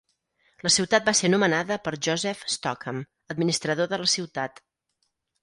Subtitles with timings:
[0.67, 3.03] La ciutat va ser nomenada per Joseph Stockham,
[3.35, 4.65] administrador de la ciutat.